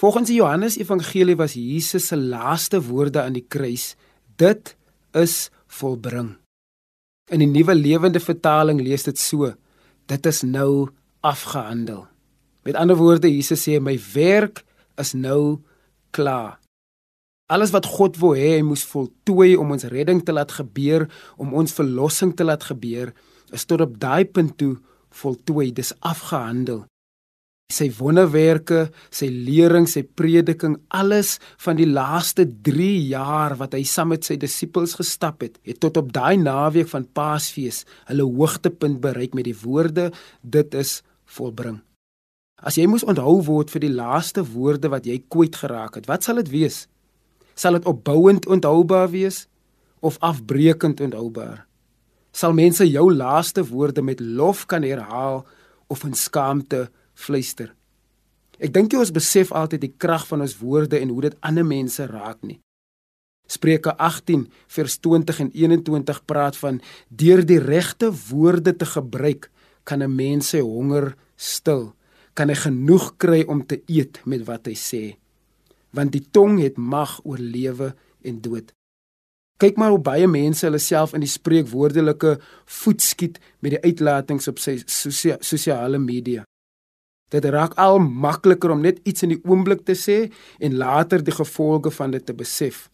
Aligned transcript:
Volgens 0.00 0.30
die 0.30 0.38
Johannes 0.38 0.78
Evangelie 0.80 1.36
was 1.36 1.52
Jesus 1.52 2.06
se 2.08 2.16
laaste 2.16 2.78
woorde 2.80 3.20
aan 3.20 3.34
die 3.36 3.44
kruis: 3.44 3.96
Dit 4.40 4.76
is 5.12 5.50
volbring. 5.66 6.38
In 7.28 7.44
die 7.44 7.48
Nuwe 7.50 7.74
Lewende 7.76 8.20
Vertaling 8.20 8.80
lees 8.80 9.04
dit 9.04 9.18
so: 9.20 9.52
Dit 10.08 10.24
is 10.26 10.40
nou 10.40 10.88
afgehandel. 11.20 12.06
Met 12.64 12.80
ander 12.80 12.96
woorde, 12.96 13.28
Jesus 13.28 13.60
sê 13.68 13.76
my 13.76 13.98
werk 14.14 14.64
is 14.96 15.12
nou 15.12 15.60
klaar. 16.16 16.56
Alles 17.52 17.74
wat 17.76 17.84
God 17.84 18.16
wou 18.22 18.32
hê 18.38 18.54
hy 18.56 18.64
moes 18.64 18.86
voltooi 18.88 19.52
om 19.60 19.74
ons 19.76 19.84
redding 19.92 20.24
te 20.24 20.32
laat 20.32 20.54
gebeur, 20.62 21.10
om 21.36 21.52
ons 21.52 21.76
verlossing 21.76 22.32
te 22.36 22.46
laat 22.48 22.64
gebeur, 22.72 23.12
is 23.52 23.68
tot 23.68 23.84
op 23.84 24.00
daai 24.00 24.24
punt 24.24 24.56
toe 24.56 24.78
voltooi, 25.10 25.74
dis 25.76 25.92
afgehandel. 26.00 26.86
Sy 27.70 27.86
wonderwerke, 28.00 28.88
sy 29.14 29.28
lering, 29.30 29.86
sy 29.86 30.02
prediking, 30.02 30.74
alles 30.90 31.36
van 31.62 31.78
die 31.78 31.86
laaste 31.86 32.46
3 32.66 32.88
jaar 33.12 33.54
wat 33.60 33.76
hy 33.78 33.84
saam 33.86 34.10
met 34.10 34.26
sy 34.26 34.34
disippels 34.42 34.96
gestap 34.98 35.44
het, 35.46 35.60
het 35.66 35.78
tot 35.82 36.00
op 36.00 36.10
daai 36.14 36.34
naweek 36.40 36.90
van 36.90 37.06
Paasfees 37.06 37.84
hulle 38.10 38.26
hoogtepunt 38.26 38.98
bereik 39.04 39.38
met 39.38 39.46
die 39.46 39.56
woorde: 39.62 40.10
Dit 40.42 40.74
is 40.74 41.00
volbring. 41.30 41.78
As 42.60 42.76
jy 42.76 42.84
moes 42.90 43.06
onthou 43.06 43.38
word 43.46 43.70
vir 43.72 43.86
die 43.86 43.94
laaste 43.94 44.42
woorde 44.44 44.90
wat 44.92 45.06
jy 45.08 45.22
kwyt 45.32 45.56
geraak 45.62 45.96
het, 45.96 46.10
wat 46.10 46.26
sal 46.26 46.42
dit 46.42 46.50
wees? 46.52 46.84
Sal 47.56 47.78
dit 47.78 47.86
opbouend 47.88 48.48
onthoubaar 48.50 49.08
wees 49.14 49.46
of 50.04 50.18
afbreekend 50.24 51.00
onthoubaar? 51.00 51.64
Sal 52.36 52.52
mense 52.54 52.84
jou 52.86 53.08
laaste 53.14 53.64
woorde 53.70 54.02
met 54.02 54.20
lof 54.20 54.66
kan 54.66 54.84
herhaal 54.84 55.44
of 55.90 56.04
in 56.04 56.14
skaamte 56.14 56.88
fluister. 57.20 57.74
Ek 58.60 58.72
dink 58.74 58.92
jy 58.92 59.00
ons 59.00 59.12
besef 59.14 59.52
altyd 59.56 59.86
die 59.86 59.94
krag 59.96 60.26
van 60.28 60.44
ons 60.44 60.58
woorde 60.60 60.98
en 61.00 61.12
hoe 61.12 61.28
dit 61.28 61.38
ander 61.46 61.64
mense 61.64 62.04
raak 62.10 62.42
nie. 62.44 62.58
Spreuke 63.50 63.96
18 63.96 64.44
vers 64.70 64.98
20 65.02 65.40
en 65.44 65.50
21 65.56 66.20
praat 66.28 66.58
van 66.60 66.80
deur 67.08 67.42
die 67.46 67.58
regte 67.58 68.12
woorde 68.28 68.76
te 68.76 68.86
gebruik 68.86 69.50
kan 69.84 70.02
'n 70.02 70.14
mens 70.14 70.50
sy 70.52 70.60
honger 70.60 71.16
stil, 71.36 71.94
kan 72.34 72.48
hy 72.48 72.54
genoeg 72.54 73.16
kry 73.16 73.42
om 73.48 73.66
te 73.66 73.82
eet 73.86 74.20
met 74.24 74.46
wat 74.46 74.66
hy 74.66 74.74
sê. 74.74 75.16
Want 75.90 76.12
die 76.12 76.26
tong 76.30 76.60
het 76.60 76.76
mag 76.76 77.20
oor 77.24 77.38
lewe 77.38 77.94
en 78.22 78.40
dood. 78.40 78.72
Kyk 79.58 79.76
maar 79.76 79.90
hoe 79.90 80.00
baie 80.00 80.26
mense 80.26 80.66
hulle 80.66 80.78
self 80.78 81.12
in 81.14 81.20
die 81.20 81.28
spreekwoordelike 81.28 82.38
voet 82.66 83.02
skiet 83.02 83.40
met 83.60 83.70
die 83.70 83.82
uitlatings 83.82 84.48
op 84.48 84.58
sy 84.58 84.78
sosiale 85.40 85.98
media. 85.98 86.44
Dit 87.30 87.44
raak 87.44 87.76
al 87.78 88.00
makliker 88.02 88.72
om 88.74 88.82
net 88.82 88.98
iets 89.06 89.22
in 89.22 89.36
die 89.36 89.42
oomblik 89.46 89.84
te 89.86 89.94
sê 89.94 90.24
en 90.58 90.78
later 90.80 91.22
die 91.22 91.34
gevolge 91.34 91.92
van 91.94 92.16
dit 92.16 92.26
te 92.26 92.34
besef. 92.34 92.88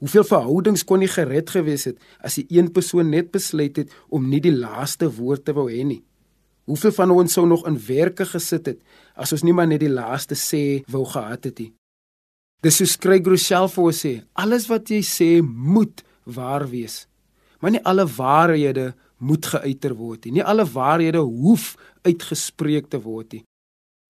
Hoeveel 0.00 0.24
verhoudings 0.24 0.84
kon 0.86 1.02
nie 1.02 1.10
gered 1.12 1.50
gewees 1.52 1.84
het 1.90 1.98
as 2.24 2.38
die 2.38 2.46
een 2.48 2.70
persoon 2.72 3.10
net 3.12 3.32
besluit 3.34 3.76
het 3.82 3.90
om 4.08 4.30
nie 4.30 4.40
die 4.40 4.54
laaste 4.54 5.10
woord 5.18 5.44
te 5.44 5.54
wou 5.56 5.66
hê 5.68 5.82
nie? 5.84 6.00
Hoeveel 6.70 6.94
van 6.94 7.10
ons 7.10 7.34
sou 7.34 7.44
nog 7.48 7.66
in 7.68 7.76
werke 7.88 8.24
gesit 8.30 8.70
het 8.70 8.80
as 9.18 9.34
ons 9.34 9.44
nie 9.44 9.52
maar 9.56 9.68
net 9.68 9.82
die 9.82 9.92
laaste 9.92 10.38
sê 10.38 10.80
wou 10.88 11.04
gehad 11.04 11.50
het 11.50 11.60
nie? 11.60 11.72
Dis 12.60 12.76
so 12.80 12.88
skryf 12.88 13.24
Groesel 13.24 13.68
vir 13.72 13.84
ons 13.88 14.00
sê, 14.04 14.12
alles 14.36 14.66
wat 14.68 14.90
jy 14.92 15.00
sê 15.04 15.28
moet 15.42 16.02
waar 16.28 16.66
wees. 16.68 17.06
Maar 17.60 17.74
nie 17.74 17.84
alle 17.88 18.04
waarhede 18.04 18.90
moet 19.20 19.46
geuiter 19.52 19.94
word 19.96 20.24
nie. 20.24 20.38
Nie 20.38 20.44
alle 20.44 20.64
waarhede 20.64 21.22
hoef 21.22 21.74
uitgespreek 22.02 22.88
te 22.90 23.00
word 23.04 23.36
nie. 23.36 23.44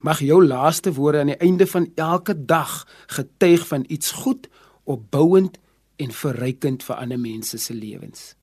Mag 0.05 0.23
jou 0.25 0.41
laaste 0.47 0.93
woorde 0.97 1.21
aan 1.21 1.33
die 1.35 1.41
einde 1.45 1.67
van 1.69 1.91
elke 1.95 2.35
dag 2.35 2.87
getuig 3.13 3.67
van 3.69 3.85
iets 3.89 4.15
goed, 4.23 4.49
opbouend 4.89 5.59
en 6.01 6.15
verrykend 6.15 6.85
vir 6.87 6.97
ander 6.97 7.21
mense 7.21 7.59
se 7.59 7.75
lewens. 7.75 8.35